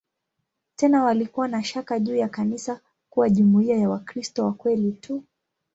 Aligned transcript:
Tena 0.75 1.03
walikuwa 1.03 1.47
na 1.47 1.63
shaka 1.63 1.99
juu 1.99 2.15
ya 2.15 2.29
kanisa 2.29 2.79
kuwa 3.09 3.29
jumuiya 3.29 3.77
ya 3.77 3.89
"Wakristo 3.89 4.45
wa 4.45 4.53
kweli 4.53 4.91
tu". 4.91 5.23